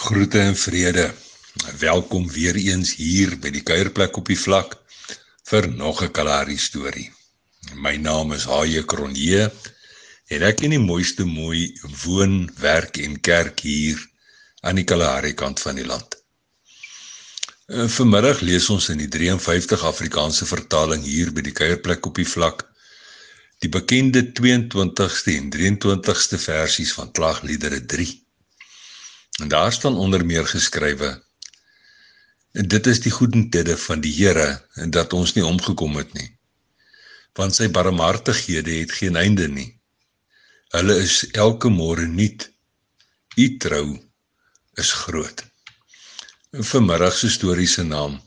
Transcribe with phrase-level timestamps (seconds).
[0.00, 1.12] Groete en vrede.
[1.78, 4.78] Welkom weer eens hier by die kuierplek op die vlak
[5.50, 7.10] vir nog 'n Kalahari storie.
[7.74, 9.52] My naam is Haie Kronje
[10.26, 14.00] en ek in die mooiste mooi woon, werk en kerk hier
[14.62, 16.16] aan die Kalahari kant van die land.
[17.68, 22.30] Eh, vanmiddag lees ons in die 53 Afrikaanse vertaling hier by die kuierplek op die
[22.36, 22.64] vlak
[23.58, 28.29] die bekende 22ste en 23ste versies van Klagliedere 3.
[29.38, 31.22] En daar staan onder meer geskrywe:
[32.52, 36.30] En dit is die goedendede van die Here en dat ons nie omgekom het nie.
[37.38, 39.68] Want sy barmhartighede het geen einde nie.
[40.74, 42.50] Hulle is elke môre nuut.
[43.36, 43.98] U trou
[44.74, 45.44] is groot.
[46.50, 48.18] Vanmiddag se storie se naam: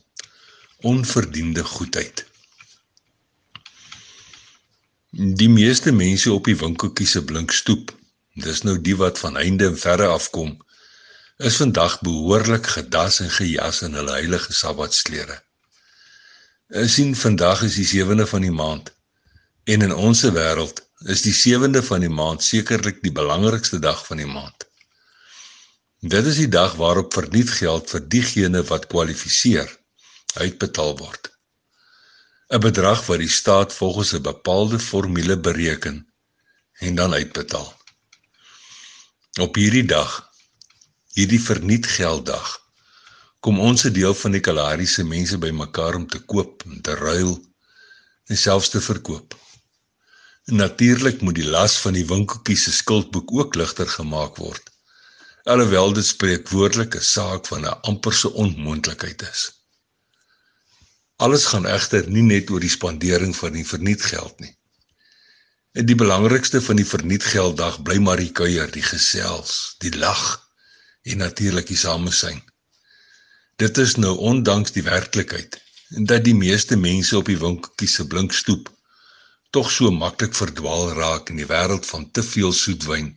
[0.82, 2.26] Onverdiende goedheid.
[5.12, 7.92] Die meeste mense op die winkeltjie se blink stoep,
[8.34, 10.56] dis nou die wat van einde en verre afkom,
[11.38, 15.40] is vandag behoorlik gedas en gejas in hulle heilige sabbatsklere.
[16.74, 18.92] Ons sien vandag is die 7de van die maand
[19.64, 24.22] en in ons wêreld is die 7de van die maand sekerlik die belangrikste dag van
[24.22, 24.68] die maand.
[26.00, 29.70] Dit is die dag waarop verniet geld vir diegene wat kwalifiseer
[30.36, 31.30] uitbetaal word.
[32.54, 36.06] 'n Bedrag wat die staat volgens 'n bepaalde formule bereken
[36.80, 37.74] en dan uitbetaal.
[39.42, 40.33] Op hierdie dag
[41.14, 42.52] hierdie verniet gelddag
[43.44, 47.34] kom ons 'n deel van die Kalahariese mense bymekaar om te koop en te ruil
[48.32, 49.36] en selfs te verkoop.
[50.46, 54.72] Natuurlik moet die las van die winkeltjie se skuldboek ook ligter gemaak word.
[55.44, 59.52] Alhoewel dit spreekwoordelik 'n saak van 'n amperse onmoontlikheid is.
[61.16, 64.56] Alles gaan egter nie net oor die spandering van die verniet geld nie.
[65.74, 70.43] En die belangrikste van die verniet gelddag bly maar die kuier, die gesels, die lag
[71.04, 72.40] en natuurlik die samesyn.
[73.62, 75.60] Dit is nou ondanks die werklikheid
[76.10, 78.72] dat die meeste mense op die winkeltjie se blink stoep
[79.54, 83.12] tog so maklik verdwaal raak in die wêreld van te veel soetwyn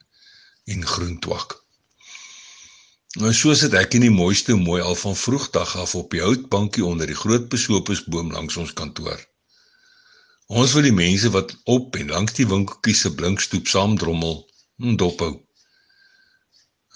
[0.75, 1.55] en groentwak.
[3.17, 6.85] Nou soos dit ek in die mooiste mooi al van vroegdag af op die houtbankie
[6.85, 9.17] onder die groot besopersboom langs ons kantoor.
[10.53, 14.43] Ons wil die mense wat op en langs die winkeltjie se blink stoep saamdrommel
[15.01, 15.33] dophou.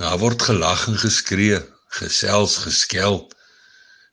[0.01, 1.59] Daar word gelag en geskree,
[2.01, 3.19] gesels, geskel.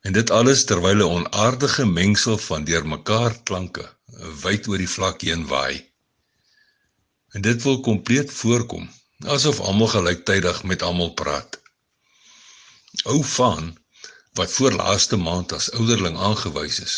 [0.04, 3.86] En dit alles terwyl 'n onaardige mengsel van deurmekaar klanke
[4.44, 5.88] wyd oor die vlak heen waai.
[7.32, 8.90] En dit wil kompleet voorkom,
[9.38, 11.62] asof almal gelyktydig met almal praat.
[13.04, 13.78] Ou van
[14.34, 16.96] wat voor laaste maand as ouderling aangewys is,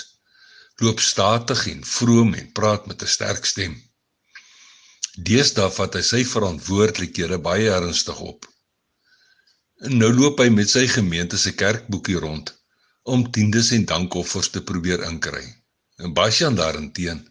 [0.81, 3.81] loop statig en vroom en praat met 'n sterk stem.
[5.29, 8.49] Deesdae vat hy sy verantwoordelikhede baie ernstig op.
[9.88, 12.50] En nou loop hy met sy gemeente se kerkboekie rond
[13.13, 15.45] om tiendes en dankoffers te probeer inkry.
[16.03, 17.22] En Basjan daarenteen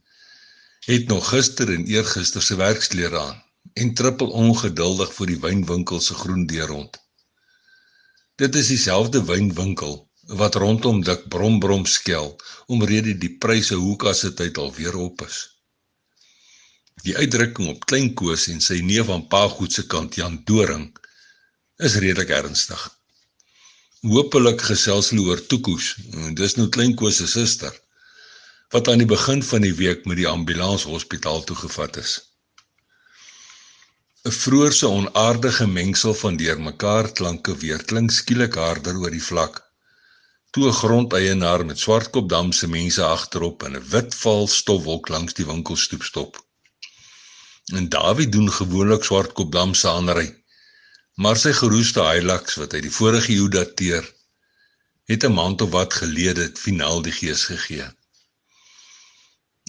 [0.86, 3.42] het nog gister en eergister se werksklere aan
[3.82, 6.96] en trippel ongeduldig voor die wynwinkel se groen deur rond.
[8.40, 9.98] Dit is dieselfde wynwinkel
[10.40, 12.32] wat rondom dik brom brom skel
[12.66, 15.42] omrede die pryse hoek as dit alweer op is.
[17.04, 20.88] Die uitdrukking op klein koos en sy neef aan pa goed se kant Jan Doring
[21.78, 22.80] is redelik ernstig.
[24.02, 25.92] Hoopelik gesels hulle oor toekoes.
[26.38, 27.74] Dis nou klein Koos se suster
[28.74, 32.18] wat aan die begin van die week met die ambulans hospitaal toe gevat is.
[34.28, 39.62] 'n Vroorse onaardige mengsel van deurmekaar klanke weer klink skielik harder oor die vlak.
[40.50, 45.46] Toe 'n grondeienaar met Swartkopdam se mense agterop in 'n wit val stofwolk langs die
[45.46, 46.44] winkelstoep stop.
[47.72, 50.28] En Dawie doen gewoonlik Swartkopdam se aanry
[51.18, 54.04] maar sy geroeste Hilux wat hy die vorige eeu dateer,
[55.10, 57.86] het 'n maand of wat gelede finaal die gees gegee.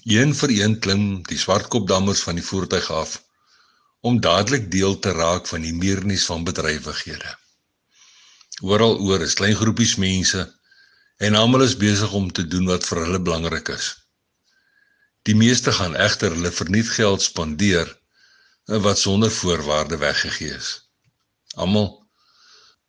[0.06, 3.16] Een vir een klim die swartkopdammers van die voertuig af
[4.02, 7.32] om dadelik deel te raak van die meernies van bedrywighede.
[8.62, 10.44] Oral oor is klein groepies mense
[11.18, 13.88] en almal is besig om te doen wat vir hulle belangrik is.
[15.24, 17.98] Die meeste gaan egter hulle verniet geld spandeer
[18.66, 20.89] wat sonder voorwaarde weggegee is.
[21.64, 21.90] Almal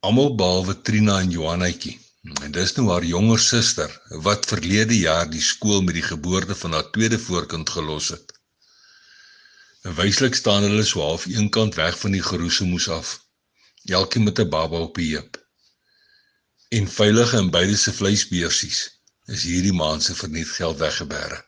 [0.07, 1.97] almal behalwe Trina en Johannetjie.
[2.45, 3.93] En dis nou haar jonger suster
[4.27, 8.35] wat verlede jaar die skool met die geboorte van haar tweede voorkind gelos het.
[9.89, 13.15] En wyslik staan hulle so half eenkant weg van die geroese moes af.
[13.99, 15.41] Elkeen met 'n baba op die heup.
[16.79, 18.81] En veilige in beide se vleisbeursies
[19.37, 21.45] is hierdie maand se verniet geld weggebere.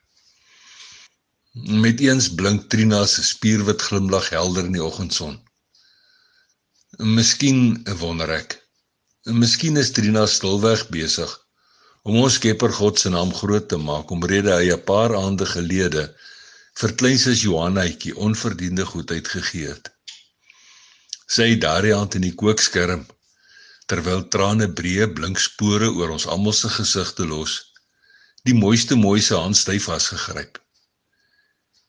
[1.87, 5.41] Met eens blink Trina se spierwit glimlag helder in die oggendson.
[7.03, 8.53] Miskien wonder ek
[9.27, 11.33] En miskien is Trina stilweg besig
[12.07, 16.05] om ons Skepper God se naam groot te maak omrede hy 'n paar aande gelede
[16.83, 19.91] vir kleinsus Johannetjie onverdiende goedheid gegee het.
[21.27, 23.03] Sy het daardie aand in die kookskerm
[23.91, 27.59] terwyl trane breë blink spore oor ons almal se gesigte los,
[28.47, 30.63] die mooiste mooi se hand styf vasgegryp.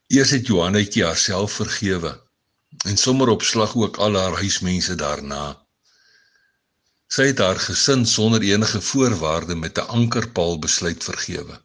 [0.10, 2.18] Eers het Johannetjie haarself vergewe
[2.77, 5.45] en sommer op slag ook al haar huismense daarna.
[7.07, 11.61] Sy het haar gesin sonder enige voorwaarde met 'n ankerpaal besluit vergewe.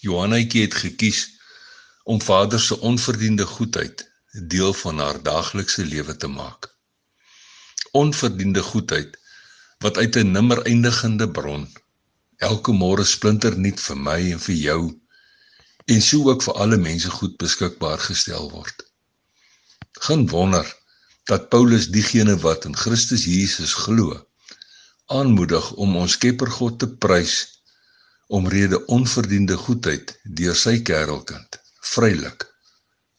[0.00, 1.20] Johannetjie het gekies
[2.04, 4.10] om Vader se onverdiende goedheid
[4.42, 6.74] deel van haar daaglikse lewe te maak.
[7.90, 9.18] Onverdiende goedheid
[9.78, 11.72] wat uit 'n nimmer eindigende bron
[12.36, 14.80] elke môre splinternuut vir my en vir jou
[15.84, 18.93] en sou ook vir alle mense goed beskikbaar gestel word.
[20.00, 20.76] Geen wonder
[21.24, 24.26] dat Paulus diegene wat in Christus Jesus glo
[25.06, 27.34] aanmoedig om ons Skepper God te prys
[28.26, 31.60] omrede onverdiende goedheid deur sy kerelkind
[31.94, 32.46] vrylik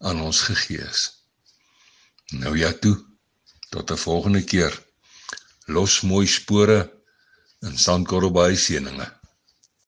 [0.06, 1.04] aan ons gegee is.
[2.42, 2.96] Nou ja toe,
[3.70, 4.74] tot 'n volgende keer.
[5.66, 6.80] Los mooi spore
[7.62, 9.08] in Sandkorrelbaai seëninge.